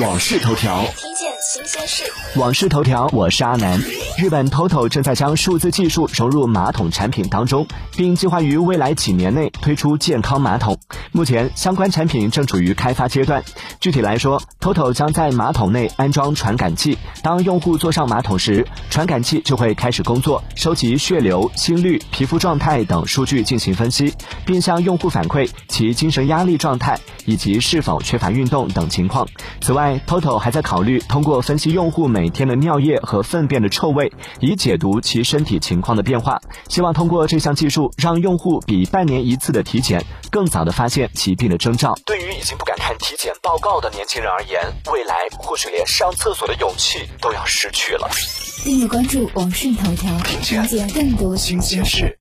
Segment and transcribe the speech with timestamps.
[0.00, 0.84] 往事头条，
[1.48, 2.02] 新鲜事。
[2.34, 3.80] 往事头条，我是阿南。
[4.18, 7.64] 日本 TOTO 正在将数字技术融入马桶产品当中，
[7.96, 10.76] 并计划于未来几年内推出健康马桶。
[11.12, 13.44] 目前，相关产品正处于开发阶段。
[13.78, 24.12] 具体来说，TOTO 将在马桶内安装传感器，当用户坐上马桶时，传感器就会开始工作，收集血流、心率、皮肤状态等数据进行分析，
[24.44, 29.28] 并向用户反馈其精神压力状态以及是否缺乏运动等情况。
[29.60, 36.40] 此外，TOTO 还在考虑通过分析用户每天的尿液和粪便的臭味，以解读其身体情况的变化。
[36.68, 41.94] 希望通过这项技术，让用户比半年一次的体检更早的发现疾病的征兆。
[42.04, 44.60] 对于已经不敢看体检报告的年轻人而言，
[44.92, 48.08] 未来或许连上厕所的勇气都要失去了。
[48.62, 52.14] 订阅关注网讯头条，了解更多新鲜事。